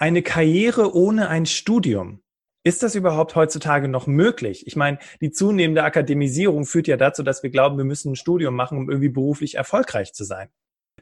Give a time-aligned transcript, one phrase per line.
[0.00, 2.22] eine Karriere ohne ein Studium.
[2.64, 4.66] Ist das überhaupt heutzutage noch möglich?
[4.66, 8.56] Ich meine, die zunehmende Akademisierung führt ja dazu, dass wir glauben, wir müssen ein Studium
[8.56, 10.48] machen, um irgendwie beruflich erfolgreich zu sein.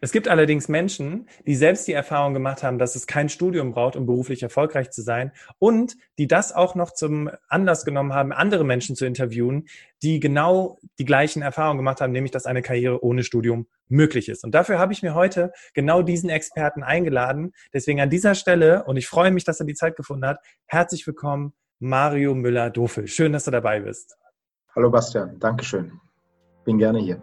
[0.00, 3.96] Es gibt allerdings Menschen, die selbst die Erfahrung gemacht haben, dass es kein Studium braucht,
[3.96, 8.64] um beruflich erfolgreich zu sein und die das auch noch zum Anlass genommen haben, andere
[8.64, 9.68] Menschen zu interviewen,
[10.02, 14.44] die genau die gleichen Erfahrungen gemacht haben, nämlich dass eine Karriere ohne Studium möglich ist.
[14.44, 17.52] Und dafür habe ich mir heute genau diesen Experten eingeladen.
[17.72, 21.06] Deswegen an dieser Stelle, und ich freue mich, dass er die Zeit gefunden hat, herzlich
[21.06, 23.06] willkommen, Mario Müller-Dofel.
[23.06, 24.16] Schön, dass du dabei bist.
[24.74, 25.92] Hallo Bastian, Dankeschön.
[26.64, 27.20] Bin gerne hier.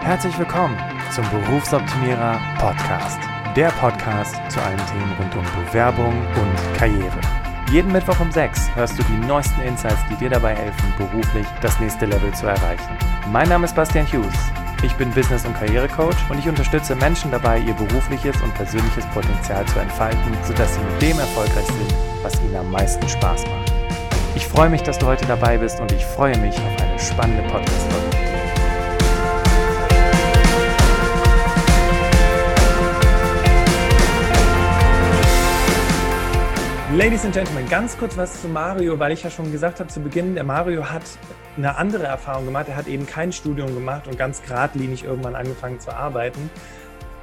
[0.00, 0.76] Herzlich willkommen
[1.14, 3.20] zum Berufsoptimierer Podcast.
[3.56, 7.41] Der Podcast zu allen Themen rund um Bewerbung und Karriere.
[7.72, 11.80] Jeden Mittwoch um 6 hörst du die neuesten Insights, die dir dabei helfen, beruflich das
[11.80, 12.98] nächste Level zu erreichen.
[13.30, 14.36] Mein Name ist Bastian Hughes.
[14.82, 19.64] Ich bin Business- und Karrierecoach und ich unterstütze Menschen dabei, ihr berufliches und persönliches Potenzial
[19.64, 23.72] zu entfalten, sodass sie mit dem erfolgreich sind, was ihnen am meisten Spaß macht.
[24.34, 27.42] Ich freue mich, dass du heute dabei bist und ich freue mich auf eine spannende
[27.44, 28.11] Podcast-Folge.
[36.94, 39.98] Ladies and Gentlemen, ganz kurz was zu Mario, weil ich ja schon gesagt habe zu
[40.00, 41.02] Beginn, der Mario hat
[41.56, 42.66] eine andere Erfahrung gemacht.
[42.68, 46.50] Er hat eben kein Studium gemacht und ganz geradlinig irgendwann angefangen zu arbeiten.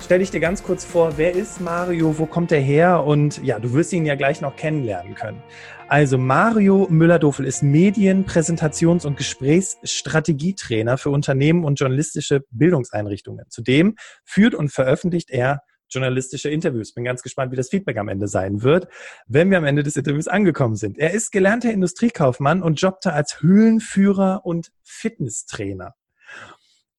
[0.02, 3.60] Stell dich dir ganz kurz vor, wer ist Mario, wo kommt er her und ja,
[3.60, 5.44] du wirst ihn ja gleich noch kennenlernen können.
[5.88, 13.46] Also Mario Müller-Dofel ist Medien-, Präsentations- und Gesprächsstrategietrainer für Unternehmen und journalistische Bildungseinrichtungen.
[13.50, 16.94] Zudem führt und veröffentlicht er journalistische Interviews.
[16.94, 18.88] Bin ganz gespannt, wie das Feedback am Ende sein wird,
[19.28, 20.98] wenn wir am Ende des Interviews angekommen sind.
[20.98, 25.96] Er ist gelernter Industriekaufmann und jobbte als Höhlenführer und Fitnesstrainer.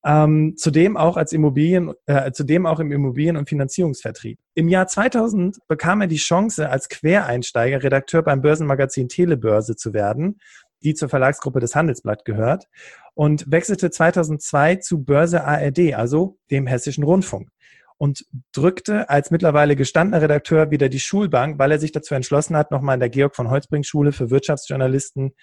[0.02, 4.38] Ähm, zudem auch als Immobilien, äh, zudem auch im Immobilien- und Finanzierungsvertrieb.
[4.55, 10.41] Im Jahr 2000 bekam er die Chance, als Quereinsteiger Redakteur beim Börsenmagazin Telebörse zu werden,
[10.83, 12.67] die zur Verlagsgruppe des Handelsblatt gehört,
[13.12, 17.51] und wechselte 2002 zu Börse ARD, also dem Hessischen Rundfunk
[18.00, 22.70] und drückte als mittlerweile gestandener Redakteur wieder die Schulbank, weil er sich dazu entschlossen hat,
[22.70, 25.34] nochmal in der Georg von Holzbring Schule für Wirtschaftsjournalisten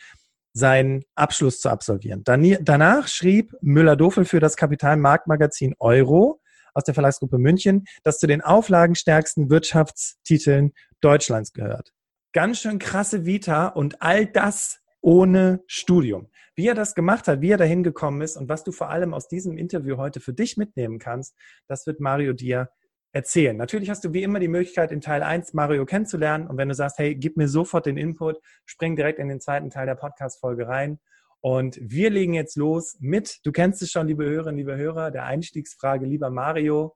[0.54, 2.24] seinen Abschluss zu absolvieren.
[2.24, 6.42] Danach schrieb Müller-Dofel für das Kapitalmarktmagazin Euro
[6.74, 11.94] aus der Verlagsgruppe München, das zu den auflagenstärksten Wirtschaftstiteln Deutschlands gehört.
[12.34, 16.30] Ganz schön krasse Vita und all das ohne Studium.
[16.56, 19.14] Wie er das gemacht hat, wie er dahin gekommen ist und was du vor allem
[19.14, 21.36] aus diesem Interview heute für dich mitnehmen kannst,
[21.68, 22.70] das wird Mario dir
[23.12, 23.56] erzählen.
[23.56, 26.48] Natürlich hast du wie immer die Möglichkeit, in Teil 1 Mario kennenzulernen.
[26.48, 29.70] Und wenn du sagst, hey, gib mir sofort den Input, spring direkt in den zweiten
[29.70, 31.00] Teil der Podcast-Folge rein.
[31.40, 35.26] Und wir legen jetzt los mit, du kennst es schon, liebe Hörerinnen, liebe Hörer, der
[35.26, 36.96] Einstiegsfrage, lieber Mario.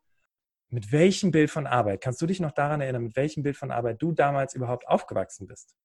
[0.69, 3.72] Mit welchem Bild von Arbeit, kannst du dich noch daran erinnern, mit welchem Bild von
[3.72, 5.75] Arbeit du damals überhaupt aufgewachsen bist?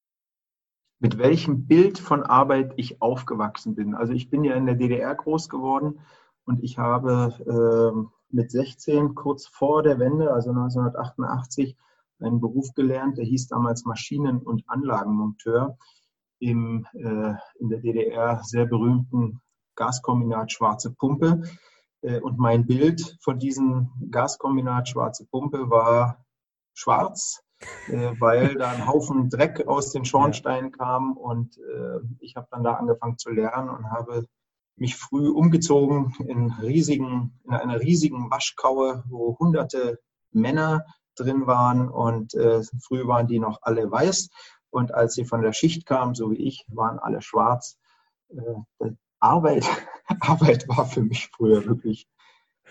[0.99, 3.95] Mit welchem Bild von Arbeit ich aufgewachsen bin.
[3.95, 6.01] Also ich bin ja in der DDR groß geworden
[6.45, 11.77] und ich habe äh, mit 16, kurz vor der Wende, also 1988,
[12.21, 15.77] einen Beruf gelernt, der hieß damals Maschinen- und Anlagenmonteur
[16.39, 19.41] im äh, in der DDR sehr berühmten
[19.75, 21.43] Gaskombinat Schwarze Pumpe.
[22.03, 26.25] Äh, und mein Bild von diesem Gaskombinat Schwarze Pumpe war
[26.75, 27.43] schwarz,
[28.19, 32.75] weil da ein Haufen Dreck aus den Schornsteinen kam und äh, ich habe dann da
[32.75, 34.27] angefangen zu lernen und habe
[34.77, 39.99] mich früh umgezogen in riesigen, in einer riesigen Waschkaue, wo hunderte
[40.33, 40.84] Männer
[41.15, 44.28] drin waren und äh, früh waren die noch alle weiß
[44.71, 47.78] und als sie von der Schicht kamen, so wie ich, waren alle schwarz.
[48.28, 49.66] Äh, Arbeit,
[50.21, 52.06] Arbeit war für mich früher wirklich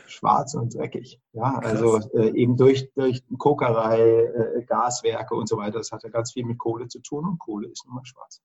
[0.07, 1.19] schwarz und dreckig.
[1.33, 5.77] Ja, also äh, eben durch, durch Kokerei, äh, Gaswerke und so weiter.
[5.79, 8.41] Das hatte ganz viel mit Kohle zu tun und Kohle ist nun mal schwarz.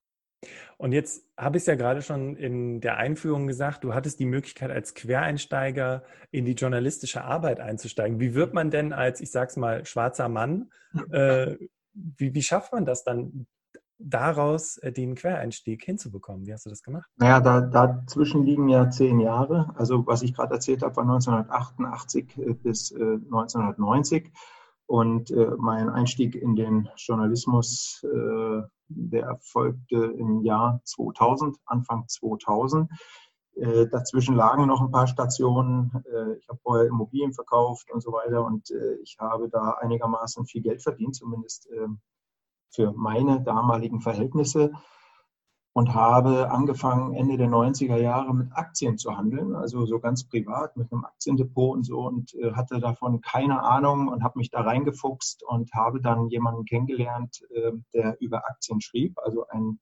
[0.77, 4.25] Und jetzt habe ich es ja gerade schon in der Einführung gesagt, du hattest die
[4.25, 8.19] Möglichkeit, als Quereinsteiger in die journalistische Arbeit einzusteigen.
[8.19, 10.71] Wie wird man denn als, ich sag's mal, schwarzer Mann,
[11.11, 11.55] äh,
[11.93, 13.45] wie, wie schafft man das dann,
[14.03, 16.45] daraus äh, den Quereinstieg hinzubekommen?
[16.45, 17.09] Wie hast du das gemacht?
[17.17, 19.73] Naja, da, dazwischen liegen ja zehn Jahre.
[19.75, 24.25] Also was ich gerade erzählt habe, war 1988 äh, bis 1990.
[24.25, 24.29] Äh,
[24.87, 28.05] Und mein Einstieg in den Journalismus,
[28.89, 32.89] der erfolgte im Jahr 2000, Anfang 2000.
[33.89, 35.91] Dazwischen lagen noch ein paar Stationen.
[36.39, 38.43] Ich habe vorher Immobilien verkauft und so weiter.
[38.43, 38.69] Und
[39.01, 42.01] ich habe da einigermaßen viel Geld verdient, zumindest ähm,
[42.71, 44.71] für meine damaligen Verhältnisse.
[45.73, 50.75] und habe angefangen, Ende der 90er Jahre mit Aktien zu handeln, also so ganz privat
[50.75, 54.61] mit einem Aktiendepot und so und äh, hatte davon keine Ahnung und habe mich da
[54.61, 59.79] reingefuchst und habe dann jemanden kennengelernt, äh, der über Aktien schrieb, also ein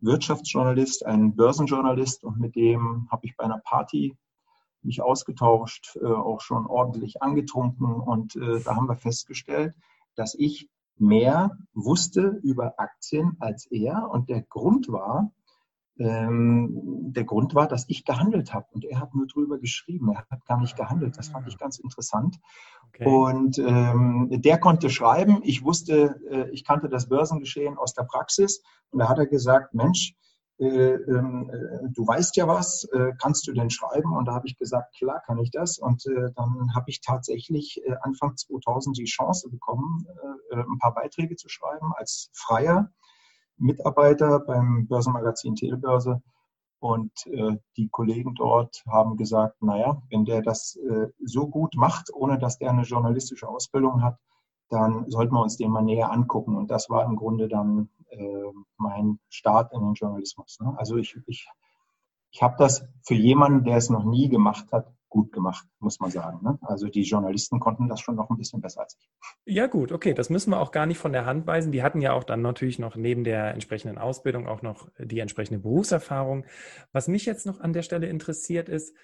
[0.00, 4.16] Wirtschaftsjournalist, ein Börsenjournalist und mit dem habe ich bei einer Party
[4.82, 9.74] mich ausgetauscht, äh, auch schon ordentlich angetrunken und äh, da haben wir festgestellt,
[10.14, 14.10] dass ich mehr wusste über Aktien als er.
[14.10, 15.32] Und der Grund war,
[15.98, 16.70] ähm,
[17.12, 20.10] der Grund war, dass ich gehandelt habe und er hat nur drüber geschrieben.
[20.10, 21.18] Er hat gar nicht gehandelt.
[21.18, 22.38] Das fand ich ganz interessant.
[22.88, 23.06] Okay.
[23.06, 25.40] Und ähm, der konnte schreiben.
[25.42, 28.62] Ich wusste, äh, ich kannte das Börsengeschehen aus der Praxis.
[28.90, 30.14] Und da hat er gesagt, Mensch,
[30.60, 34.14] du weißt ja was, äh, kannst du denn schreiben?
[34.14, 35.78] Und da habe ich gesagt, klar kann ich das.
[35.78, 36.04] Und
[36.36, 40.06] dann habe ich tatsächlich Anfang 2000 die Chance bekommen,
[40.52, 42.90] ein paar Beiträge zu schreiben als freier
[43.56, 46.22] Mitarbeiter beim Börsenmagazin Telebörse.
[46.78, 47.12] Und
[47.76, 50.78] die Kollegen dort haben gesagt, naja, wenn der das
[51.24, 54.18] so gut macht, ohne dass der eine journalistische Ausbildung hat,
[54.70, 56.56] dann sollten wir uns den mal näher angucken.
[56.56, 57.99] Und das war im Grunde dann äh,
[58.76, 60.58] mein Start in den Journalismus.
[60.60, 60.74] Ne?
[60.76, 61.48] Also ich, ich,
[62.30, 66.10] ich habe das für jemanden, der es noch nie gemacht hat, gut gemacht, muss man
[66.10, 66.38] sagen.
[66.42, 66.58] Ne?
[66.62, 69.10] Also die Journalisten konnten das schon noch ein bisschen besser als ich.
[69.44, 71.72] Ja gut, okay, das müssen wir auch gar nicht von der Hand weisen.
[71.72, 75.58] Die hatten ja auch dann natürlich noch neben der entsprechenden Ausbildung auch noch die entsprechende
[75.58, 76.46] Berufserfahrung.
[76.92, 78.94] Was mich jetzt noch an der Stelle interessiert ist,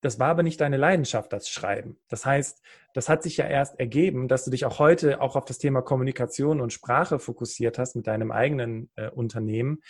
[0.00, 1.98] das war aber nicht deine Leidenschaft, das Schreiben.
[2.08, 2.62] Das heißt,
[2.94, 5.82] das hat sich ja erst ergeben, dass du dich auch heute auch auf das Thema
[5.82, 9.80] Kommunikation und Sprache fokussiert hast mit deinem eigenen äh, Unternehmen.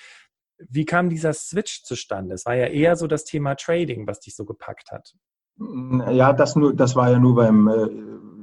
[0.59, 2.35] Wie kam dieser Switch zustande?
[2.35, 5.15] Es war ja eher so das Thema Trading, was dich so gepackt hat.
[6.11, 7.87] Ja, das nur, das war ja nur beim, äh,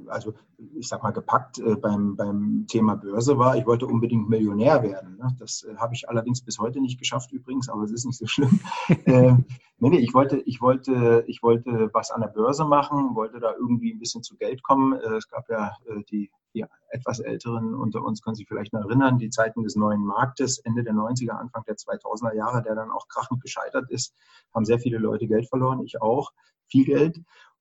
[0.09, 0.33] also
[0.75, 3.55] ich sag mal, gepackt äh, beim, beim Thema Börse war.
[3.57, 5.17] Ich wollte unbedingt Millionär werden.
[5.17, 5.35] Ne?
[5.39, 8.25] Das äh, habe ich allerdings bis heute nicht geschafft übrigens, aber es ist nicht so
[8.25, 8.59] schlimm.
[9.05, 9.33] äh,
[9.77, 13.53] nee, nee, ich wollte, ich wollte, ich wollte was an der Börse machen, wollte da
[13.53, 14.93] irgendwie ein bisschen zu Geld kommen.
[14.93, 18.81] Äh, es gab ja äh, die, die etwas Älteren unter uns können sich vielleicht noch
[18.81, 22.91] erinnern, die Zeiten des neuen Marktes, Ende der 90er, Anfang der 2000er Jahre, der dann
[22.91, 24.15] auch krachend gescheitert ist,
[24.53, 26.31] haben sehr viele Leute Geld verloren, ich auch,
[26.69, 27.19] viel Geld.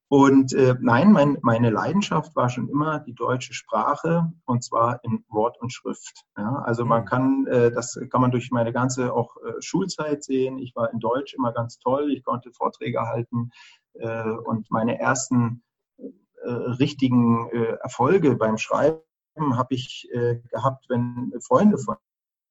[0.08, 5.24] Und äh, nein, mein, meine Leidenschaft war schon immer die deutsche Sprache und zwar in
[5.28, 6.24] Wort und Schrift.
[6.36, 7.06] Ja, also man mhm.
[7.06, 10.58] kann, äh, das kann man durch meine ganze auch äh, Schulzeit sehen.
[10.58, 12.12] Ich war in Deutsch immer ganz toll.
[12.12, 13.50] Ich konnte Vorträge halten
[13.94, 15.64] äh, und meine ersten
[15.98, 19.00] äh, richtigen äh, Erfolge beim Schreiben
[19.36, 21.96] habe ich äh, gehabt, wenn Freunde von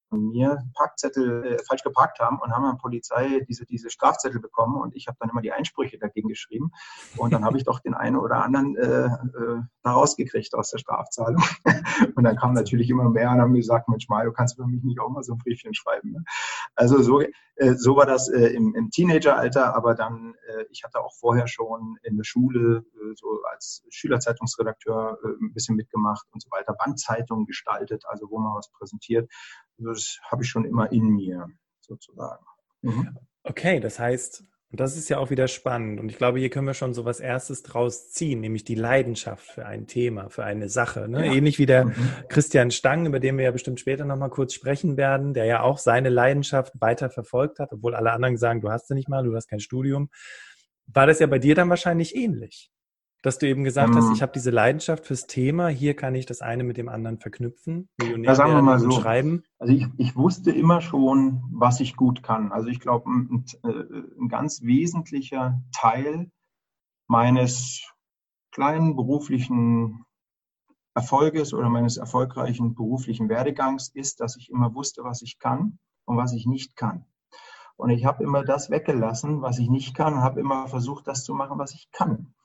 [0.09, 4.81] von mir Parkzettel äh, falsch geparkt haben und haben an Polizei diese, diese Strafzettel bekommen
[4.81, 6.71] und ich habe dann immer die Einsprüche dagegen geschrieben
[7.17, 10.77] und dann habe ich doch den einen oder anderen äh, äh, da rausgekriegt aus der
[10.77, 11.43] Strafzahlung
[12.15, 14.83] und dann kamen natürlich immer mehr und haben gesagt, Mensch Mario, kannst du für mich
[14.83, 16.11] nicht auch mal so ein Briefchen schreiben?
[16.11, 16.23] Ne?
[16.75, 20.99] Also so, äh, so war das äh, im, im Teenageralter, aber dann, äh, ich hatte
[20.99, 26.41] auch vorher schon in der Schule äh, so als Schülerzeitungsredakteur äh, ein bisschen mitgemacht und
[26.41, 29.29] so weiter, Bandzeitungen gestaltet, also wo man was präsentiert
[29.77, 31.47] das habe ich schon immer in mir,
[31.81, 32.45] sozusagen.
[32.81, 33.17] Mhm.
[33.43, 35.99] Okay, das heißt, und das ist ja auch wieder spannend.
[35.99, 39.45] Und ich glaube, hier können wir schon so was Erstes draus ziehen, nämlich die Leidenschaft
[39.45, 41.07] für ein Thema, für eine Sache.
[41.07, 41.27] Ne?
[41.27, 41.33] Ja.
[41.33, 41.93] Ähnlich wie der mhm.
[42.27, 45.77] Christian Stang, über den wir ja bestimmt später nochmal kurz sprechen werden, der ja auch
[45.77, 49.35] seine Leidenschaft weiter verfolgt hat, obwohl alle anderen sagen, du hast sie nicht mal, du
[49.35, 50.09] hast kein Studium.
[50.87, 52.69] War das ja bei dir dann wahrscheinlich ähnlich
[53.25, 56.27] dass du eben gesagt ähm, hast, ich habe diese Leidenschaft fürs Thema, hier kann ich
[56.27, 58.91] das eine mit dem anderen verknüpfen, Millionär ja, sagen wir mal so.
[58.91, 59.41] schreiben.
[59.57, 62.51] Also ich, ich wusste immer schon, was ich gut kann.
[62.51, 66.29] Also ich glaube, ein, äh, ein ganz wesentlicher Teil
[67.07, 67.91] meines
[68.51, 70.05] kleinen beruflichen
[70.93, 76.15] Erfolges oder meines erfolgreichen beruflichen Werdegangs ist, dass ich immer wusste, was ich kann und
[76.15, 77.05] was ich nicht kann.
[77.75, 81.33] Und ich habe immer das weggelassen, was ich nicht kann, habe immer versucht, das zu
[81.33, 82.35] machen, was ich kann.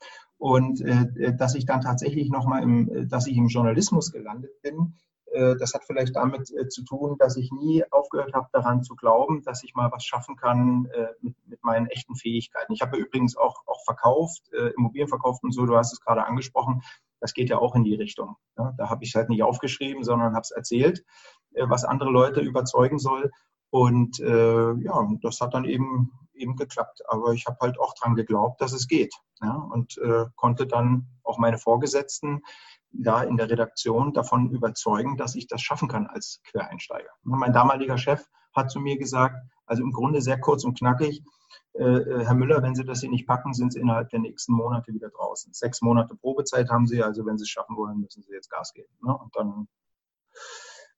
[0.41, 4.59] Und äh, äh, dass ich dann tatsächlich nochmal im, äh, dass ich im Journalismus gelandet
[4.63, 4.95] bin,
[5.27, 8.95] äh, das hat vielleicht damit äh, zu tun, dass ich nie aufgehört habe, daran zu
[8.95, 12.73] glauben, dass ich mal was schaffen kann äh, mit, mit meinen echten Fähigkeiten.
[12.73, 16.01] Ich habe ja übrigens auch, auch verkauft, äh, Immobilien verkauft und so, du hast es
[16.01, 16.81] gerade angesprochen.
[17.19, 18.35] Das geht ja auch in die Richtung.
[18.57, 18.73] Ja?
[18.79, 21.05] Da habe ich es halt nicht aufgeschrieben, sondern habe es erzählt,
[21.53, 23.29] äh, was andere Leute überzeugen soll.
[23.71, 26.11] Und äh, ja, das hat dann eben
[26.41, 27.01] eben geklappt.
[27.07, 29.13] Aber ich habe halt auch dran geglaubt, dass es geht.
[29.41, 32.41] Ja, und äh, konnte dann auch meine Vorgesetzten
[32.91, 37.09] da in der Redaktion davon überzeugen, dass ich das schaffen kann als Quereinsteiger.
[37.23, 41.23] Mein damaliger Chef hat zu mir gesagt, also im Grunde sehr kurz und knackig,
[41.73, 44.53] äh, äh, Herr Müller, wenn Sie das hier nicht packen, sind Sie innerhalb der nächsten
[44.53, 45.53] Monate wieder draußen.
[45.53, 48.73] Sechs Monate Probezeit haben Sie, also wenn Sie es schaffen wollen, müssen Sie jetzt Gas
[48.73, 48.93] geben.
[49.01, 49.17] Ne?
[49.17, 49.67] Und dann,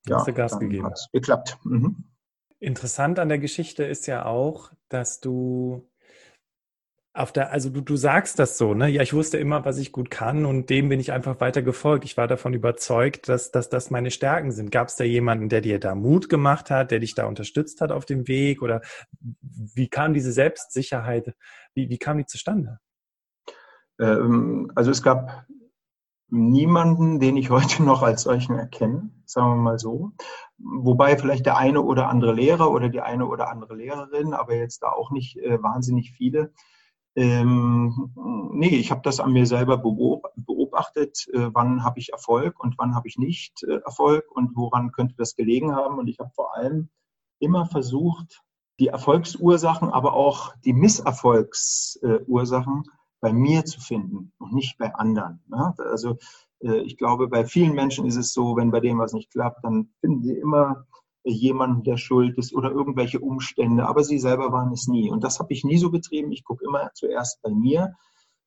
[0.08, 1.60] ja, Gas dann hat es geklappt.
[1.64, 2.06] Mhm.
[2.64, 5.86] Interessant an der Geschichte ist ja auch, dass du
[7.14, 8.88] auf der, also du, du sagst das so, ne?
[8.88, 12.06] Ja, ich wusste immer, was ich gut kann und dem bin ich einfach weiter gefolgt.
[12.06, 14.72] Ich war davon überzeugt, dass, dass das meine Stärken sind.
[14.72, 17.92] Gab es da jemanden, der dir da Mut gemacht hat, der dich da unterstützt hat
[17.92, 18.62] auf dem Weg?
[18.62, 18.82] Oder
[19.52, 21.36] wie kam diese Selbstsicherheit,
[21.76, 22.80] wie, wie kam die zustande?
[24.00, 25.46] Ähm, also es gab
[26.34, 30.12] niemanden, den ich heute noch als solchen erkenne, sagen wir mal so.
[30.58, 34.84] Wobei vielleicht der eine oder andere Lehrer oder die eine oder andere Lehrerin, aber jetzt
[34.84, 36.52] da auch nicht äh, wahnsinnig viele,
[37.16, 38.12] ähm,
[38.54, 42.96] nee, ich habe das an mir selber beobachtet, äh, wann habe ich Erfolg und wann
[42.96, 46.00] habe ich nicht äh, Erfolg und woran könnte das gelegen haben.
[46.00, 46.90] Und ich habe vor allem
[47.40, 48.42] immer versucht,
[48.80, 52.90] die Erfolgsursachen, aber auch die Misserfolgsursachen äh,
[53.24, 55.42] bei mir zu finden und nicht bei anderen.
[55.48, 55.74] Ne?
[55.78, 56.18] Also
[56.60, 59.64] äh, ich glaube, bei vielen Menschen ist es so, wenn bei dem was nicht klappt,
[59.64, 60.86] dann finden sie immer
[61.24, 65.10] jemanden, der schuld ist oder irgendwelche Umstände, aber sie selber waren es nie.
[65.10, 66.34] Und das habe ich nie so betrieben.
[66.34, 67.94] Ich gucke immer zuerst bei mir.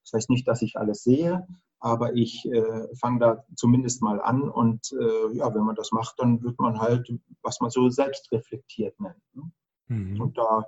[0.05, 1.47] Das heißt nicht, dass ich alles sehe,
[1.81, 6.17] aber ich äh, fange da zumindest mal an und äh, ja, wenn man das macht,
[6.19, 9.23] dann wird man halt, was man so selbst reflektiert nennt.
[9.33, 9.51] Ne?
[9.89, 10.21] Mhm.
[10.21, 10.67] Und da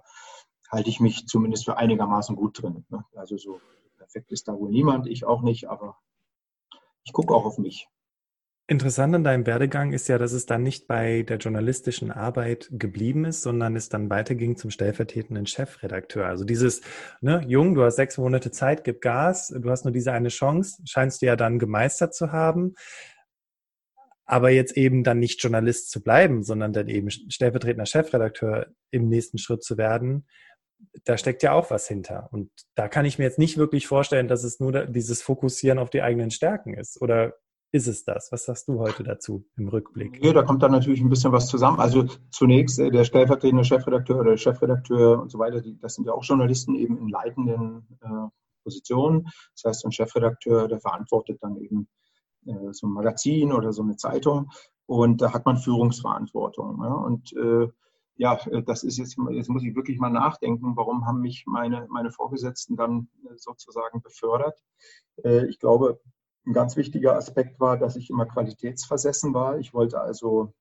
[0.71, 2.87] halte ich mich zumindest für einigermaßen gut drin.
[2.89, 3.05] Ne?
[3.15, 3.61] Also so
[4.09, 5.99] perfekt ist da wohl niemand, ich auch nicht, aber
[7.05, 7.89] ich gucke auch auf mich.
[8.71, 13.25] Interessant an deinem Werdegang ist ja, dass es dann nicht bei der journalistischen Arbeit geblieben
[13.25, 16.27] ist, sondern es dann weiterging zum stellvertretenden Chefredakteur.
[16.27, 16.83] Also dieses,
[17.23, 20.83] ne, Jung, du hast sechs Monate Zeit, gib Gas, du hast nur diese eine Chance,
[20.85, 22.75] scheinst du ja dann gemeistert zu haben.
[24.27, 29.39] Aber jetzt eben dann nicht Journalist zu bleiben, sondern dann eben stellvertretender Chefredakteur im nächsten
[29.39, 30.27] Schritt zu werden,
[31.05, 32.29] da steckt ja auch was hinter.
[32.33, 35.91] Und da kann ich mir jetzt nicht wirklich vorstellen, dass es nur dieses Fokussieren auf
[35.91, 37.01] die eigenen Stärken ist.
[37.01, 37.35] Oder
[37.71, 38.33] ist es das?
[38.33, 40.25] Was sagst du heute dazu im Rückblick?
[40.25, 41.81] Ja, da kommt dann natürlich ein bisschen was zusammen.
[41.81, 46.07] Also zunächst äh, der stellvertretende Chefredakteur oder der Chefredakteur und so weiter, die, das sind
[46.07, 48.29] ja auch Journalisten eben in leitenden äh,
[48.65, 49.29] Positionen.
[49.55, 51.89] Das heißt, ein Chefredakteur, der verantwortet dann eben
[52.47, 54.51] äh, so ein Magazin oder so eine Zeitung
[54.87, 56.83] und da hat man Führungsverantwortung.
[56.83, 56.93] Ja?
[56.93, 57.69] Und äh,
[58.19, 61.87] ja, äh, das ist jetzt, jetzt muss ich wirklich mal nachdenken, warum haben mich meine,
[61.89, 64.63] meine Vorgesetzten dann äh, sozusagen befördert.
[65.49, 66.01] Ich glaube,
[66.47, 69.59] ein ganz wichtiger Aspekt war, dass ich immer qualitätsversessen war.
[69.59, 70.55] Ich wollte also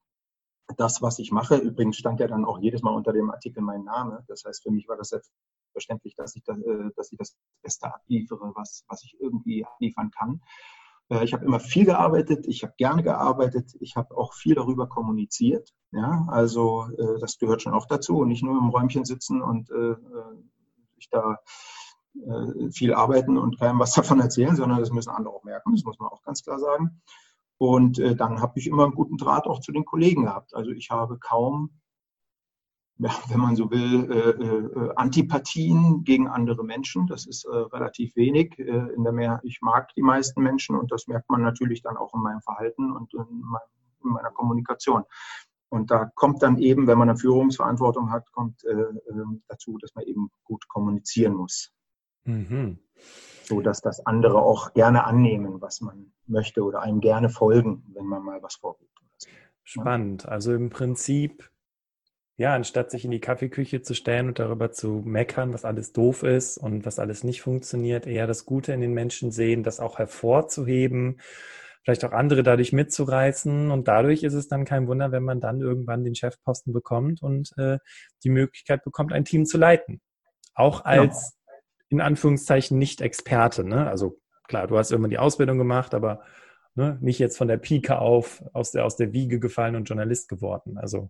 [0.76, 3.84] das, was ich mache, übrigens stand ja dann auch jedes Mal unter dem Artikel mein
[3.84, 4.24] Name.
[4.28, 7.94] Das heißt, für mich war das selbstverständlich, dass ich das, äh, dass ich das Beste
[7.94, 10.42] abliefere, was, was ich irgendwie abliefern kann.
[11.10, 14.90] Äh, ich habe immer viel gearbeitet, ich habe gerne gearbeitet, ich habe auch viel darüber
[14.90, 15.74] kommuniziert.
[15.92, 19.70] Ja, also äh, das gehört schon auch dazu nicht nur im Räumchen sitzen und
[20.98, 21.38] sich da
[22.26, 25.84] äh, viel arbeiten und keinem was davon erzählen, sondern das müssen andere auch merken, das
[25.84, 27.02] muss man auch ganz klar sagen.
[27.58, 30.54] Und äh, dann habe ich immer einen guten Draht auch zu den Kollegen gehabt.
[30.54, 31.80] Also ich habe kaum,
[33.00, 37.08] ja, wenn man so will, äh, äh, Antipathien gegen andere Menschen.
[37.08, 38.58] Das ist äh, relativ wenig.
[38.60, 41.98] Äh, in der Mehr ich mag die meisten Menschen und das merkt man natürlich dann
[41.98, 43.62] auch in meinem Verhalten und in, mein,
[44.04, 45.04] in meiner Kommunikation.
[45.70, 48.72] Und da kommt dann eben, wenn man eine Führungsverantwortung hat, kommt äh,
[49.10, 51.74] ähm, dazu, dass man eben gut kommunizieren muss.
[52.24, 52.80] Mhm.
[53.44, 58.06] So dass das andere auch gerne annehmen, was man möchte oder einem gerne folgen, wenn
[58.06, 58.92] man mal was vorgibt.
[59.64, 60.28] Spannend.
[60.28, 61.50] Also im Prinzip,
[62.38, 66.24] ja, anstatt sich in die Kaffeeküche zu stellen und darüber zu meckern, was alles doof
[66.24, 69.98] ist und was alles nicht funktioniert, eher das Gute in den Menschen sehen, das auch
[69.98, 71.20] hervorzuheben,
[71.88, 73.72] vielleicht auch andere dadurch mitzureißen.
[73.72, 77.58] Und dadurch ist es dann kein Wunder, wenn man dann irgendwann den Chefposten bekommt und
[77.58, 77.78] äh,
[78.26, 80.02] die Möglichkeit bekommt, ein Team zu leiten.
[80.54, 81.04] Auch genau.
[81.04, 81.38] als
[81.88, 83.64] in Anführungszeichen nicht Experte.
[83.64, 83.90] Ne?
[83.90, 86.24] Also klar, du hast irgendwann die Ausbildung gemacht, aber
[86.76, 90.28] ne, nicht jetzt von der Pike auf aus der, aus der Wiege gefallen und Journalist
[90.28, 90.78] geworden.
[90.78, 91.10] Also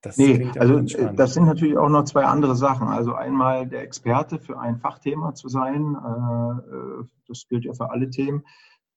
[0.00, 2.88] das nee, also äh, das sind natürlich auch noch zwei andere Sachen.
[2.88, 7.90] Also einmal der Experte für ein Fachthema zu sein, äh, äh, das gilt ja für
[7.90, 8.42] alle Themen.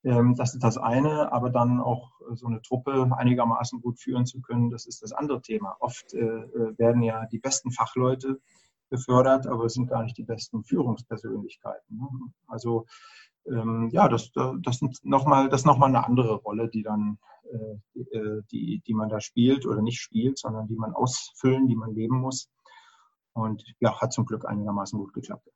[0.06, 4.40] Ähm, das ist das eine, aber dann auch so eine Truppe einigermaßen gut führen zu
[4.40, 5.76] können, das ist das andere Thema.
[5.80, 8.40] Oft werden ja die besten Fachleute
[8.88, 11.98] befördert, aber es sind gar nicht die besten Führungspersönlichkeiten.
[11.98, 12.08] Ne?
[12.46, 12.86] Also
[13.46, 18.42] ähm, ja, das, das, ist nochmal, das ist nochmal eine andere Rolle, die dann, äh,
[18.50, 22.18] die, die man da spielt oder nicht spielt, sondern die man ausfüllen, die man leben
[22.18, 22.50] muss.
[23.32, 25.48] Und ja, hat zum Glück einigermaßen gut geklappt.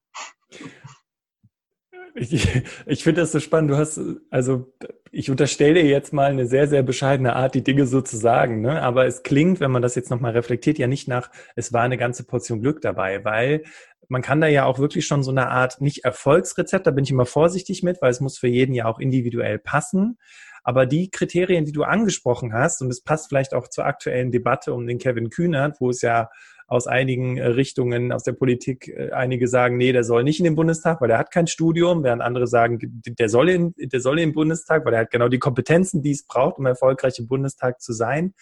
[2.14, 3.71] Ich, ich finde das so spannend.
[3.71, 4.00] Du hast,
[4.31, 4.73] also
[5.12, 8.61] ich unterstelle dir jetzt mal eine sehr, sehr bescheidene Art, die Dinge so zu sagen.
[8.61, 8.83] Ne?
[8.83, 11.99] Aber es klingt, wenn man das jetzt nochmal reflektiert, ja nicht nach, es war eine
[11.99, 13.62] ganze Portion Glück dabei, weil
[14.09, 17.12] man kann da ja auch wirklich schon so eine Art, nicht Erfolgsrezept, da bin ich
[17.12, 20.19] immer vorsichtig mit, weil es muss für jeden ja auch individuell passen.
[20.62, 24.75] Aber die Kriterien, die du angesprochen hast, und es passt vielleicht auch zur aktuellen Debatte
[24.75, 26.29] um den Kevin Kühnert, wo es ja
[26.71, 30.45] aus einigen äh, Richtungen aus der Politik äh, einige sagen, nee, der soll nicht in
[30.45, 34.21] den Bundestag, weil er hat kein Studium, während andere sagen, der soll in, der soll
[34.21, 37.27] in den Bundestag, weil er hat genau die Kompetenzen, die es braucht, um erfolgreich im
[37.27, 38.35] Bundestag zu sein.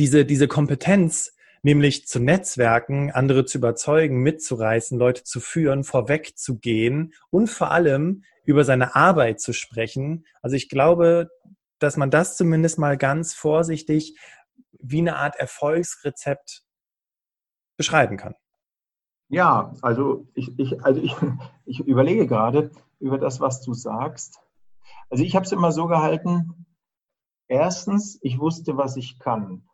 [0.00, 1.32] Diese, diese Kompetenz,
[1.62, 7.70] nämlich zu netzwerken, andere zu überzeugen, mitzureißen, Leute zu führen, vorweg zu gehen und vor
[7.70, 10.26] allem über seine Arbeit zu sprechen.
[10.42, 11.28] Also ich glaube,
[11.78, 14.18] dass man das zumindest mal ganz vorsichtig
[14.80, 16.65] wie eine Art Erfolgsrezept
[17.76, 18.34] beschreiben kann.
[19.28, 21.14] Ja, also ich, ich, also ich,
[21.64, 24.40] ich überlege gerade über das, was du sagst.
[25.10, 26.66] Also ich habe es immer so gehalten,
[27.48, 29.66] erstens, ich wusste, was ich kann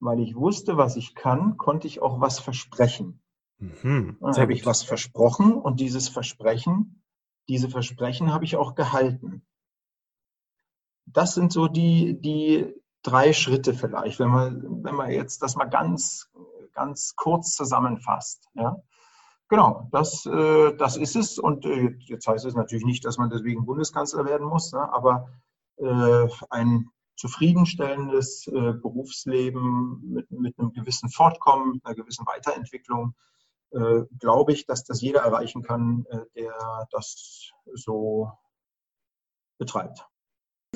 [0.00, 3.22] weil ich wusste, was ich kann, konnte ich auch was versprechen.
[3.58, 7.02] Mhm, dann habe ich was versprochen und dieses Versprechen,
[7.48, 9.42] diese Versprechen habe ich auch gehalten.
[11.04, 12.72] Das sind so die, die
[13.02, 16.30] drei Schritte vielleicht, wenn man, wenn man jetzt das mal ganz,
[16.72, 18.48] ganz kurz zusammenfasst.
[18.54, 18.76] Ja.
[19.48, 21.38] Genau, das, äh, das ist es.
[21.38, 24.92] Und äh, jetzt heißt es natürlich nicht, dass man deswegen Bundeskanzler werden muss, ne?
[24.92, 25.28] aber
[25.76, 33.14] äh, ein zufriedenstellendes äh, Berufsleben mit, mit einem gewissen Fortkommen, mit einer gewissen Weiterentwicklung,
[33.72, 38.30] äh, glaube ich, dass das jeder erreichen kann, äh, der das so
[39.58, 40.09] betreibt.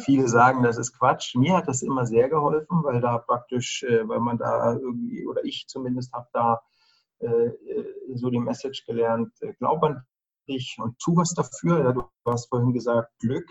[0.00, 1.36] Viele sagen, das ist Quatsch.
[1.36, 5.44] Mir hat das immer sehr geholfen, weil da praktisch, äh, weil man da irgendwie, oder
[5.44, 6.60] ich zumindest habe da
[7.20, 7.50] äh,
[8.14, 10.04] so die Message gelernt, äh, glaub an
[10.48, 11.92] dich und tu was dafür.
[11.92, 13.48] Du hast vorhin gesagt, Glück.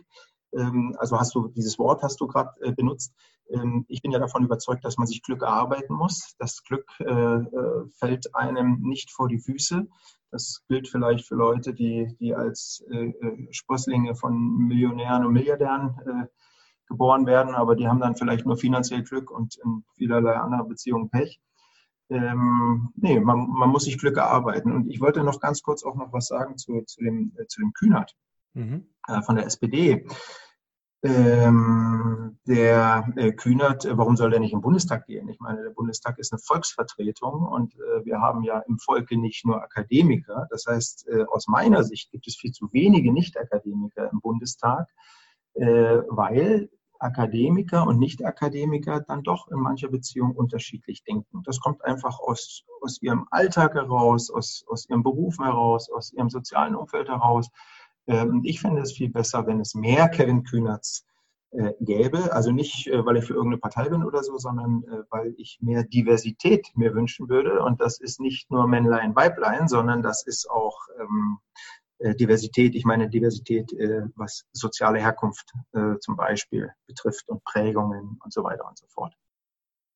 [0.55, 3.13] Ähm, also hast du dieses Wort hast du gerade äh, benutzt.
[3.49, 6.35] Ähm, ich bin ja davon überzeugt, dass man sich Glück erarbeiten muss.
[6.39, 9.87] Das Glück äh, äh, fällt einem nicht vor die Füße.
[10.31, 12.83] Das gilt vielleicht für Leute, die, die als
[13.51, 16.27] Sprösslinge von Millionären und Milliardären
[16.87, 21.11] geboren werden, aber die haben dann vielleicht nur finanziell Glück und in vielerlei anderer Beziehungen
[21.11, 21.39] Pech.
[22.09, 24.71] Ähm, nee, man, man muss sich Glück erarbeiten.
[24.71, 27.73] Und ich wollte noch ganz kurz auch noch was sagen zu, zu, dem, zu dem
[27.73, 28.15] Kühnert
[28.53, 28.87] mhm.
[29.07, 30.05] äh, von der SPD.
[31.03, 35.27] Ähm, der äh, Kühnert, äh, warum soll der nicht im Bundestag gehen?
[35.27, 39.45] Ich meine, der Bundestag ist eine Volksvertretung und äh, wir haben ja im Volke nicht
[39.45, 40.47] nur Akademiker.
[40.49, 44.87] Das heißt, äh, aus meiner Sicht gibt es viel zu wenige Nicht-Akademiker im Bundestag,
[45.55, 51.43] äh, weil Akademiker und Nicht-Akademiker dann doch in mancher Beziehung unterschiedlich denken.
[51.43, 56.29] Das kommt einfach aus, aus ihrem Alltag heraus, aus, aus ihrem Beruf heraus, aus ihrem
[56.29, 57.49] sozialen Umfeld heraus.
[58.07, 61.05] Ähm, ich fände es viel besser, wenn es mehr Kevin Kühnerts
[61.51, 62.33] äh, gäbe.
[62.33, 65.59] Also nicht, äh, weil ich für irgendeine Partei bin oder so, sondern äh, weil ich
[65.61, 67.61] mehr Diversität mir wünschen würde.
[67.61, 71.37] Und das ist nicht nur Männlein, Weiblein, sondern das ist auch ähm,
[72.19, 72.75] Diversität.
[72.75, 73.71] Ich meine Diversität,
[74.15, 75.53] was soziale Herkunft
[76.01, 79.15] zum Beispiel betrifft und Prägungen und so weiter und so fort.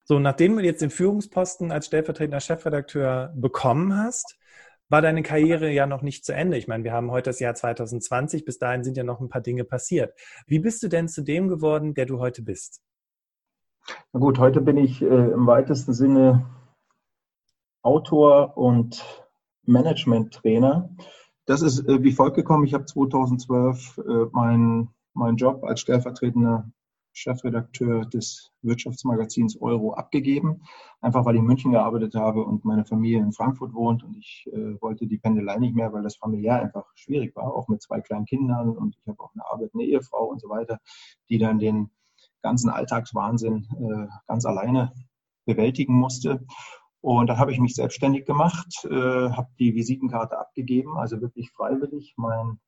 [0.06, 4.38] So, nachdem du jetzt den Führungsposten als stellvertretender Chefredakteur bekommen hast,
[4.90, 6.58] war deine Karriere ja noch nicht zu Ende.
[6.58, 9.42] Ich meine, wir haben heute das Jahr 2020, bis dahin sind ja noch ein paar
[9.42, 10.14] Dinge passiert.
[10.46, 12.82] Wie bist du denn zu dem geworden, der du heute bist?
[14.14, 16.46] Na gut, heute bin ich äh, im weitesten Sinne
[17.82, 19.04] Autor und
[19.64, 20.90] Management-Trainer.
[21.46, 22.66] Das ist äh, wie folgt gekommen.
[22.66, 26.70] Ich habe 2012 äh, meinen mein Job als stellvertretender
[27.18, 30.62] Chefredakteur des Wirtschaftsmagazins Euro abgegeben,
[31.02, 34.46] einfach weil ich in München gearbeitet habe und meine Familie in Frankfurt wohnt und ich
[34.54, 38.02] äh, wollte die Pendelei nicht mehr, weil das familiär einfach schwierig war, auch mit zwei
[38.02, 40.80] kleinen Kindern und ich habe auch eine Arbeit, eine Ehefrau und so weiter,
[41.30, 41.90] die dann den
[42.44, 44.94] ganzen Alltagswahnsinn äh, ganz alleine
[45.46, 46.46] bewältigen musste.
[47.02, 52.14] Und da habe ich mich selbstständig gemacht, äh, habe die Visitenkarte abgegeben, also wirklich freiwillig.
[52.18, 52.60] Mein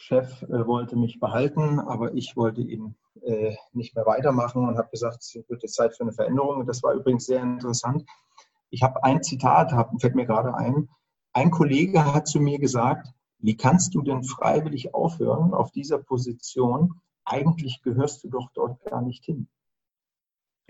[0.00, 4.88] Chef äh, wollte mich behalten, aber ich wollte ihn äh, nicht mehr weitermachen und habe
[4.90, 6.66] gesagt, es wird jetzt Zeit für eine Veränderung.
[6.66, 8.04] Das war übrigens sehr interessant.
[8.70, 10.88] Ich habe ein Zitat, hab, fällt mir gerade ein.
[11.32, 13.08] Ein Kollege hat zu mir gesagt,
[13.38, 17.00] wie kannst du denn freiwillig aufhören auf dieser Position?
[17.24, 19.48] Eigentlich gehörst du doch dort gar nicht hin.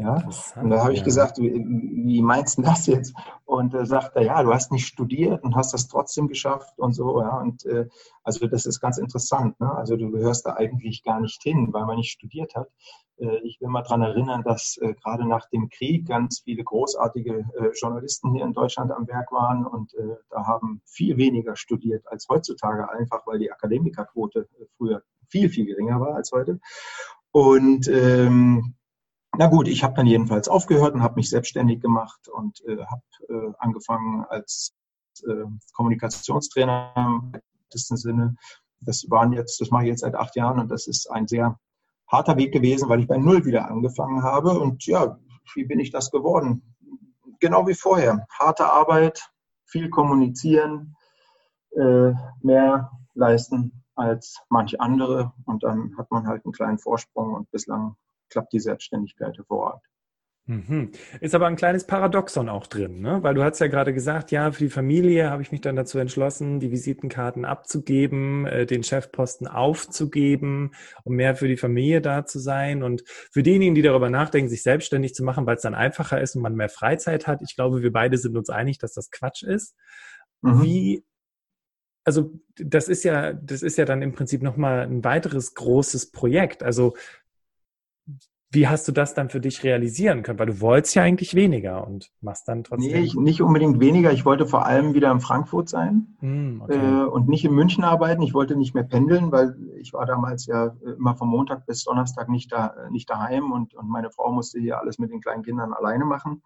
[0.00, 0.14] Ja,
[0.56, 3.14] und da habe ich gesagt, wie, meinst du das jetzt?
[3.44, 7.20] Und er, ja, du hast nicht studiert und hast das trotzdem geschafft und so.
[7.20, 7.86] Ja, und äh,
[8.24, 9.60] also das ist ganz interessant.
[9.60, 9.70] Ne?
[9.70, 12.68] Also du gehörst da eigentlich gar nicht hin, weil man nicht studiert hat.
[13.18, 17.44] Äh, ich will mal daran erinnern, dass äh, gerade nach dem Krieg ganz viele großartige
[17.58, 22.06] äh, Journalisten hier in Deutschland am Werk waren und äh, da haben viel weniger studiert
[22.06, 26.58] als heutzutage, einfach weil die Akademikerquote äh, früher viel, viel geringer war als heute.
[27.32, 28.74] Und ähm,
[29.36, 33.02] na gut, ich habe dann jedenfalls aufgehört und habe mich selbstständig gemacht und äh, habe
[33.28, 34.74] äh, angefangen als
[35.24, 37.32] äh, Kommunikationstrainer im
[37.66, 38.36] weitesten Sinne.
[38.80, 41.58] Das waren jetzt, das mache ich jetzt seit acht Jahren und das ist ein sehr
[42.08, 44.58] harter Weg gewesen, weil ich bei Null wieder angefangen habe.
[44.58, 45.18] Und ja,
[45.54, 46.74] wie bin ich das geworden?
[47.38, 48.26] Genau wie vorher.
[48.30, 49.30] Harte Arbeit,
[49.64, 50.96] viel kommunizieren,
[51.76, 52.12] äh,
[52.42, 55.32] mehr leisten als manch andere.
[55.44, 57.96] Und dann hat man halt einen kleinen Vorsprung und bislang
[58.30, 59.82] klappt die Selbstständigkeit hervorragend.
[60.50, 60.90] Mhm.
[61.20, 63.22] Ist aber ein kleines Paradoxon auch drin, ne?
[63.22, 65.98] weil du hast ja gerade gesagt, ja, für die Familie habe ich mich dann dazu
[65.98, 70.72] entschlossen, die Visitenkarten abzugeben, äh, den Chefposten aufzugeben,
[71.04, 72.82] um mehr für die Familie da zu sein.
[72.82, 76.34] Und für diejenigen, die darüber nachdenken, sich selbstständig zu machen, weil es dann einfacher ist
[76.34, 79.44] und man mehr Freizeit hat, ich glaube, wir beide sind uns einig, dass das Quatsch
[79.44, 79.76] ist.
[80.42, 80.62] Mhm.
[80.62, 81.04] Wie
[82.02, 86.62] also das ist ja, das ist ja dann im Prinzip nochmal ein weiteres großes Projekt.
[86.62, 86.94] Also
[88.52, 90.40] wie hast du das dann für dich realisieren können?
[90.40, 92.90] Weil du wolltest ja eigentlich weniger und machst dann trotzdem.
[92.90, 94.10] Nee, ich, nicht unbedingt weniger.
[94.10, 96.74] Ich wollte vor allem wieder in Frankfurt sein mm, okay.
[96.74, 98.22] äh, und nicht in München arbeiten.
[98.22, 102.28] Ich wollte nicht mehr pendeln, weil ich war damals ja immer von Montag bis Donnerstag
[102.28, 105.72] nicht, da, nicht daheim und, und meine Frau musste hier alles mit den kleinen Kindern
[105.72, 106.42] alleine machen.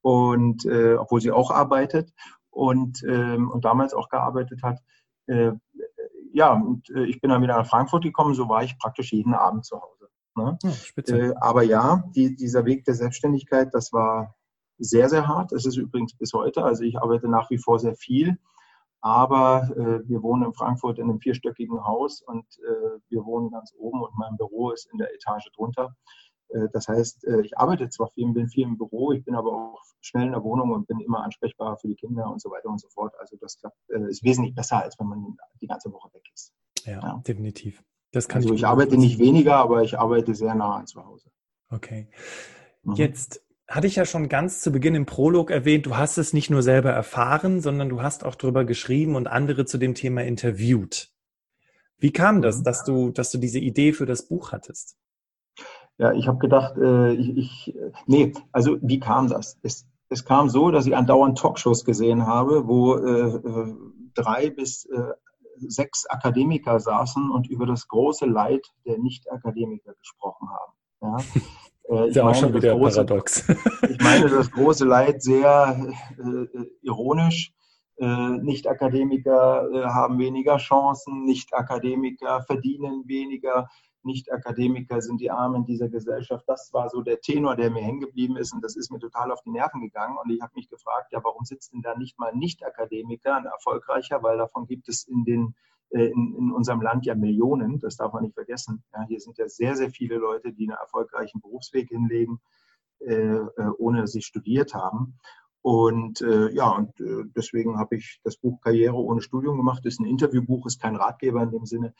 [0.00, 2.14] Und äh, obwohl sie auch arbeitet
[2.48, 4.78] und, ähm, und damals auch gearbeitet hat.
[5.26, 5.52] Äh,
[6.32, 9.34] ja, und äh, ich bin dann wieder nach Frankfurt gekommen, so war ich praktisch jeden
[9.34, 9.95] Abend zu Hause.
[10.36, 10.58] Ne?
[10.62, 14.34] Ja, äh, aber ja, die, dieser Weg der Selbstständigkeit, das war
[14.78, 15.52] sehr, sehr hart.
[15.52, 16.62] Es ist übrigens bis heute.
[16.62, 18.38] Also ich arbeite nach wie vor sehr viel.
[19.00, 23.72] Aber äh, wir wohnen in Frankfurt in einem vierstöckigen Haus und äh, wir wohnen ganz
[23.78, 25.94] oben und mein Büro ist in der Etage drunter.
[26.48, 29.52] Äh, das heißt, äh, ich arbeite zwar viel, bin viel im Büro, ich bin aber
[29.52, 32.68] auch schnell in der Wohnung und bin immer ansprechbar für die Kinder und so weiter
[32.68, 33.14] und so fort.
[33.20, 36.52] Also das klappt, äh, ist wesentlich besser, als wenn man die ganze Woche weg ist.
[36.84, 37.22] Ja, ja.
[37.26, 37.82] definitiv.
[38.12, 41.04] Das kann also ich, ich arbeite nicht weniger, aber ich arbeite sehr nah an zu
[41.04, 41.30] Hause.
[41.70, 42.08] Okay.
[42.82, 42.94] Mhm.
[42.94, 46.50] Jetzt hatte ich ja schon ganz zu Beginn im Prolog erwähnt, du hast es nicht
[46.50, 51.10] nur selber erfahren, sondern du hast auch darüber geschrieben und andere zu dem Thema interviewt.
[51.98, 52.64] Wie kam das, mhm.
[52.64, 54.96] dass du, dass du diese Idee für das Buch hattest?
[55.98, 59.58] Ja, ich habe gedacht, äh, ich, ich, nee, also wie kam das?
[59.62, 63.74] Es, es kam so, dass ich andauernd Talkshows gesehen habe, wo äh, äh
[64.14, 65.12] drei bis äh,
[65.58, 70.72] sechs Akademiker saßen und über das große Leid der Nicht-Akademiker gesprochen haben.
[71.02, 71.16] Ja.
[71.88, 73.48] Äh, ist ja auch schon wieder große, paradox.
[73.88, 77.52] ich meine das große Leid sehr äh, ironisch.
[77.98, 83.68] Äh, Nicht-Akademiker äh, haben weniger Chancen, Nicht-Akademiker verdienen weniger,
[84.06, 86.44] nicht-Akademiker sind die Armen dieser Gesellschaft.
[86.48, 89.30] Das war so der Tenor, der mir hängen geblieben ist und das ist mir total
[89.30, 90.16] auf die Nerven gegangen.
[90.22, 94.22] Und ich habe mich gefragt, ja, warum sitzt denn da nicht mal Nicht-Akademiker, ein erfolgreicher,
[94.22, 95.54] weil davon gibt es in den
[95.90, 98.82] äh, in, in, unserem Land ja Millionen, das darf man nicht vergessen.
[98.92, 102.40] Ja, hier sind ja sehr, sehr viele Leute, die einen erfolgreichen Berufsweg hinlegen,
[103.00, 105.18] äh, äh ohne dass sie studiert haben.
[105.66, 109.84] Und äh, ja, und äh, deswegen habe ich das Buch Karriere ohne Studium gemacht.
[109.84, 111.92] Ist ein Interviewbuch, ist kein Ratgeber in dem Sinne,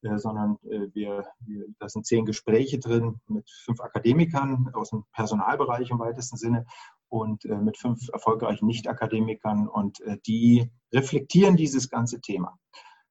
[0.00, 5.04] äh, sondern äh, wir, wir, da sind zehn Gespräche drin mit fünf Akademikern aus dem
[5.12, 6.64] Personalbereich im weitesten Sinne
[7.10, 12.58] und äh, mit fünf erfolgreichen Nicht-Akademikern und äh, die reflektieren dieses ganze Thema.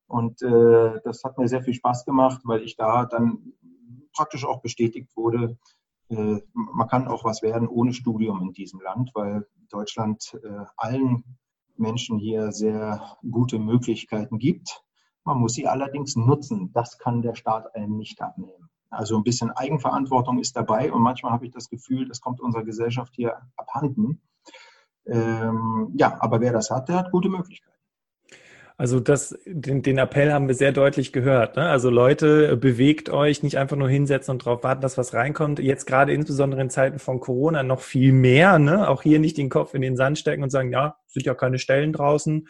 [0.08, 3.54] Und das hat mir sehr viel Spaß gemacht, weil ich da dann
[4.12, 5.56] praktisch auch bestätigt wurde,
[6.08, 11.24] man kann auch was werden ohne Studium in diesem Land, weil Deutschland äh, allen
[11.78, 14.84] Menschen hier sehr gute Möglichkeiten gibt.
[15.24, 16.72] Man muss sie allerdings nutzen.
[16.74, 18.70] Das kann der Staat einem nicht abnehmen.
[18.90, 22.64] Also ein bisschen Eigenverantwortung ist dabei und manchmal habe ich das Gefühl, das kommt unserer
[22.64, 24.22] Gesellschaft hier abhanden.
[25.06, 27.69] Ähm, ja, aber wer das hat, der hat gute Möglichkeiten.
[28.80, 31.58] Also das, den, den Appell haben wir sehr deutlich gehört.
[31.58, 31.68] Ne?
[31.68, 35.60] Also Leute, bewegt euch, nicht einfach nur hinsetzen und darauf warten, dass was reinkommt.
[35.60, 38.58] Jetzt gerade insbesondere in Zeiten von Corona noch viel mehr.
[38.58, 38.88] Ne?
[38.88, 41.60] Auch hier nicht den Kopf in den Sand stecken und sagen, ja, sind ja keine
[41.60, 42.48] Stellen draußen.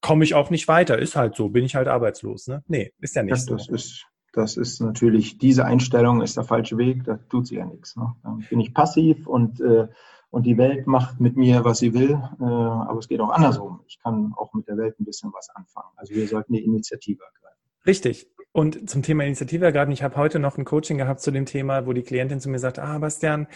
[0.00, 0.98] Komme ich auch nicht weiter.
[0.98, 2.48] Ist halt so, bin ich halt arbeitslos.
[2.48, 2.64] Ne?
[2.66, 3.54] Nee, ist ja nicht das, so.
[3.54, 7.64] Das ist, das ist natürlich, diese Einstellung ist der falsche Weg, da tut sie ja
[7.64, 7.94] nichts.
[7.94, 8.12] Ne?
[8.24, 9.86] Dann bin ich passiv und äh,
[10.30, 12.20] und die Welt macht mit mir, was sie will.
[12.40, 13.80] Äh, aber es geht auch andersrum.
[13.86, 15.92] Ich kann auch mit der Welt ein bisschen was anfangen.
[15.96, 17.56] Also wir sollten die Initiative ergreifen.
[17.86, 18.28] Richtig.
[18.52, 21.86] Und zum Thema Initiative ergreifen, ich habe heute noch ein Coaching gehabt zu dem Thema,
[21.86, 23.48] wo die Klientin zu mir sagt, ah, Bastian,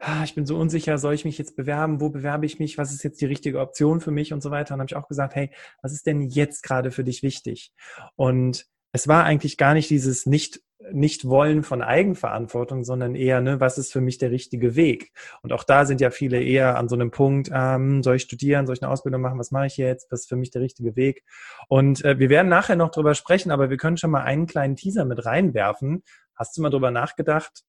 [0.00, 2.00] ah, ich bin so unsicher, soll ich mich jetzt bewerben?
[2.00, 2.76] Wo bewerbe ich mich?
[2.76, 4.74] Was ist jetzt die richtige Option für mich und so weiter?
[4.74, 7.72] Und habe ich auch gesagt, hey, was ist denn jetzt gerade für dich wichtig?
[8.16, 10.60] Und es war eigentlich gar nicht dieses nicht
[10.92, 15.12] nicht wollen von Eigenverantwortung, sondern eher, ne, was ist für mich der richtige Weg?
[15.42, 18.66] Und auch da sind ja viele eher an so einem Punkt, ähm, soll ich studieren,
[18.66, 20.96] soll ich eine Ausbildung machen, was mache ich jetzt, was ist für mich der richtige
[20.96, 21.24] Weg?
[21.68, 24.76] Und äh, wir werden nachher noch drüber sprechen, aber wir können schon mal einen kleinen
[24.76, 26.02] Teaser mit reinwerfen.
[26.34, 27.64] Hast du mal drüber nachgedacht?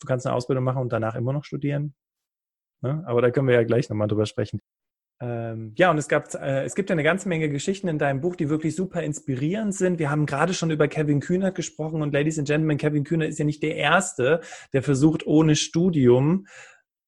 [0.00, 1.94] Du kannst eine Ausbildung machen und danach immer noch studieren?
[2.80, 3.02] Ne?
[3.06, 4.60] Aber da können wir ja gleich nochmal drüber sprechen.
[5.24, 8.36] Ähm, ja, und es gab, äh, es gibt eine ganze Menge Geschichten in deinem Buch,
[8.36, 9.98] die wirklich super inspirierend sind.
[9.98, 13.38] Wir haben gerade schon über Kevin Kühnert gesprochen und Ladies and Gentlemen, Kevin Kühnert ist
[13.38, 14.40] ja nicht der Erste,
[14.74, 16.46] der versucht, ohne Studium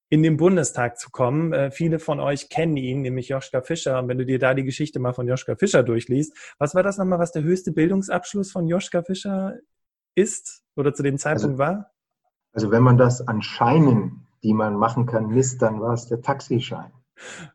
[0.09, 1.53] in den Bundestag zu kommen.
[1.53, 3.99] Äh, viele von euch kennen ihn, nämlich Joschka Fischer.
[3.99, 6.97] Und wenn du dir da die Geschichte mal von Joschka Fischer durchliest, was war das
[6.97, 9.57] nochmal, was der höchste Bildungsabschluss von Joschka Fischer
[10.15, 11.91] ist oder zu dem Zeitpunkt also, war?
[12.53, 16.21] Also wenn man das an Scheinen, die man machen kann, misst, dann war es der
[16.21, 16.91] Taxischein.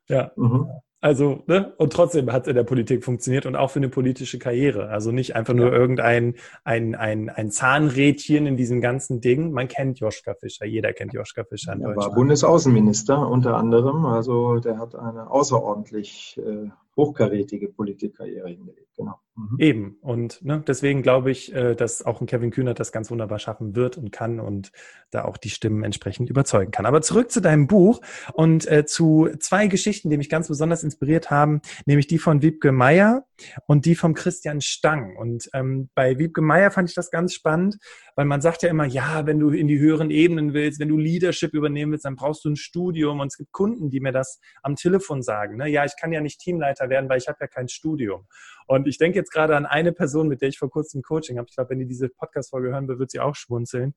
[0.09, 0.33] Ja.
[0.37, 0.69] Mhm.
[1.03, 1.73] Also, ne?
[1.79, 4.89] Und trotzdem hat es in der Politik funktioniert und auch für eine politische Karriere.
[4.89, 9.51] Also nicht einfach nur irgendein ein, ein, ein Zahnrädchen in diesem ganzen Ding.
[9.51, 14.07] Man kennt Joschka Fischer, jeder kennt Joschka Fischer in er war Bundesaußenminister unter anderem.
[14.07, 19.15] Also der hat eine außerordentlich äh, hochkarätige Politikkarriere hingelegt, genau.
[19.35, 19.57] Mhm.
[19.59, 19.99] Eben.
[20.03, 23.75] Und ne, deswegen glaube ich, äh, dass auch ein Kevin Kühnert das ganz wunderbar schaffen
[23.75, 24.73] wird und kann und
[25.11, 26.85] da auch die Stimmen entsprechend überzeugen kann.
[26.85, 28.03] Aber zurück zu deinem Buch
[28.35, 32.73] und äh, zu zwei Geschichten, die mich ganz besonders inspiriert haben, nämlich die von Wiebke
[32.73, 33.25] Meier
[33.67, 35.17] und die vom Christian Stang.
[35.17, 37.79] Und ähm, bei Wiebke Meier fand ich das ganz spannend,
[38.17, 40.99] weil man sagt ja immer, ja, wenn du in die höheren Ebenen willst, wenn du
[40.99, 43.21] Leadership übernehmen willst, dann brauchst du ein Studium.
[43.21, 45.57] Und es gibt Kunden, die mir das am Telefon sagen.
[45.57, 45.69] Ne?
[45.69, 48.27] Ja, ich kann ja nicht Teamleiter werden, weil ich habe ja kein Studium.
[48.67, 51.49] Und ich denke jetzt gerade an eine Person, mit der ich vor kurzem Coaching habe.
[51.49, 53.95] Ich glaube, wenn die diese Podcast-Folge hören wird, wird sie auch schmunzeln.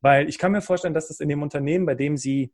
[0.00, 2.52] Weil ich kann mir vorstellen, dass das in dem Unternehmen, bei dem sie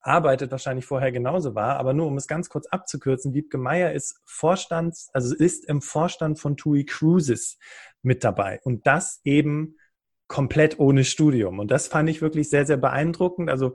[0.00, 1.76] arbeitet, wahrscheinlich vorher genauso war.
[1.76, 6.38] Aber nur um es ganz kurz abzukürzen, Wiebke Meier ist Vorstand, also ist im Vorstand
[6.38, 7.58] von TUI Cruises
[8.02, 8.60] mit dabei.
[8.62, 9.76] Und das eben
[10.28, 11.58] komplett ohne Studium.
[11.58, 13.50] Und das fand ich wirklich sehr, sehr beeindruckend.
[13.50, 13.74] Also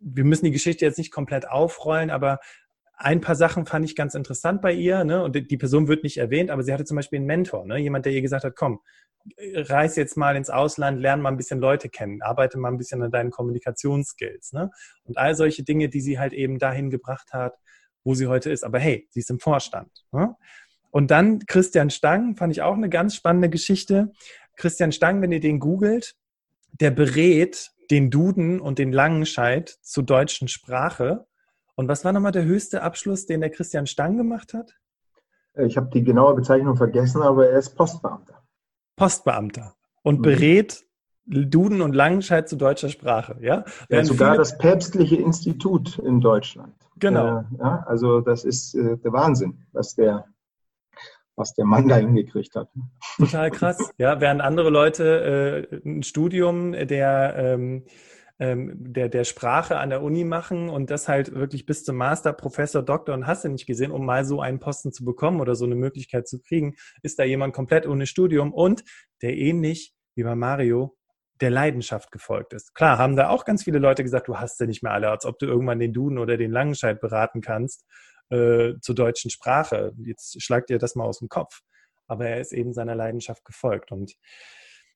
[0.00, 2.40] wir müssen die Geschichte jetzt nicht komplett aufrollen, aber
[3.02, 5.04] ein paar Sachen fand ich ganz interessant bei ihr.
[5.04, 5.24] Ne?
[5.24, 7.78] Und die Person wird nicht erwähnt, aber sie hatte zum Beispiel einen Mentor, ne?
[7.78, 8.80] jemand, der ihr gesagt hat, komm,
[9.54, 13.02] reis jetzt mal ins Ausland, lern mal ein bisschen Leute kennen, arbeite mal ein bisschen
[13.02, 14.52] an deinen Kommunikationsskills.
[14.52, 14.70] Ne?
[15.04, 17.54] Und all solche Dinge, die sie halt eben dahin gebracht hat,
[18.04, 18.64] wo sie heute ist.
[18.64, 19.90] Aber hey, sie ist im Vorstand.
[20.12, 20.36] Ne?
[20.90, 24.12] Und dann Christian Stang, fand ich auch eine ganz spannende Geschichte.
[24.56, 26.16] Christian Stang, wenn ihr den googelt,
[26.72, 31.26] der berät den Duden und den Langenscheid zur deutschen Sprache.
[31.74, 34.76] Und was war nochmal der höchste Abschluss, den der Christian Stang gemacht hat?
[35.54, 38.42] Ich habe die genaue Bezeichnung vergessen, aber er ist Postbeamter.
[38.96, 40.22] Postbeamter und mhm.
[40.22, 40.84] berät
[41.26, 43.36] Duden und Langenscheid zu deutscher Sprache.
[43.40, 46.74] Ja, ja sogar das päpstliche Institut in Deutschland.
[46.96, 47.38] Genau.
[47.38, 50.26] Äh, ja, also das ist äh, der Wahnsinn, was der
[51.36, 52.68] was der Mann da hingekriegt hat.
[53.16, 53.78] Total krass.
[53.96, 57.84] Ja, während andere Leute äh, ein Studium der, ähm,
[58.40, 62.32] ähm, der, der Sprache an der Uni machen und das halt wirklich bis zum Master,
[62.32, 65.54] Professor, Doktor und hast du nicht gesehen, um mal so einen Posten zu bekommen oder
[65.54, 68.82] so eine Möglichkeit zu kriegen, ist da jemand komplett ohne Studium und
[69.20, 70.96] der ähnlich wie bei Mario
[71.40, 72.74] der Leidenschaft gefolgt ist.
[72.74, 75.24] Klar, haben da auch ganz viele Leute gesagt, du hast ja nicht mehr alle, als
[75.24, 77.86] ob du irgendwann den Duden oder den Langenscheid beraten kannst
[78.30, 79.92] äh, zur deutschen Sprache.
[80.04, 81.60] Jetzt schlagt ihr das mal aus dem Kopf.
[82.06, 83.92] Aber er ist eben seiner Leidenschaft gefolgt.
[83.92, 84.14] Und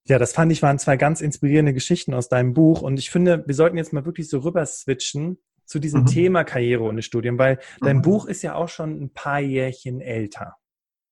[0.07, 2.83] ja, das fand ich waren zwei ganz inspirierende Geschichten aus deinem Buch.
[2.83, 6.07] Und ich finde, wir sollten jetzt mal wirklich so rüber switchen zu diesem mhm.
[6.07, 8.03] Thema Karriere ohne Studium, weil dein mhm.
[8.03, 10.57] Buch ist ja auch schon ein paar Jährchen älter.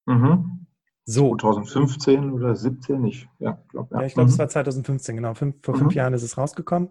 [0.07, 0.67] Mhm.
[1.05, 1.37] So.
[1.37, 3.95] 2015 oder 17, ich ja, glaube.
[3.95, 4.01] Ja.
[4.01, 4.07] ja.
[4.07, 4.41] ich glaube, es mhm.
[4.41, 5.35] war 2015, genau.
[5.35, 5.97] Fünf, vor fünf mhm.
[5.97, 6.91] Jahren ist es rausgekommen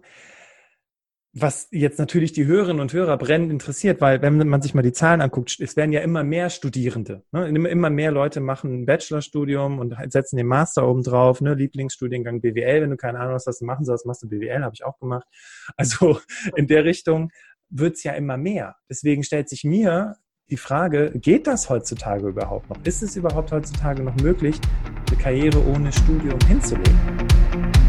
[1.34, 4.92] was jetzt natürlich die Hörerinnen und Hörer brennend interessiert, weil wenn man sich mal die
[4.92, 7.22] Zahlen anguckt, es werden ja immer mehr Studierende.
[7.32, 7.48] Ne?
[7.48, 11.40] Immer mehr Leute machen ein Bachelorstudium und setzen den Master oben drauf.
[11.40, 11.54] Ne?
[11.54, 14.74] Lieblingsstudiengang BWL, wenn du keine Ahnung hast, was du machen sollst, machst du BWL, habe
[14.74, 15.26] ich auch gemacht.
[15.76, 16.20] Also
[16.56, 17.30] in der Richtung
[17.70, 18.76] wird's ja immer mehr.
[18.90, 20.16] Deswegen stellt sich mir
[20.50, 22.76] die Frage, geht das heutzutage überhaupt noch?
[22.84, 24.60] Ist es überhaupt heutzutage noch möglich,
[25.08, 27.81] eine Karriere ohne Studium hinzulegen?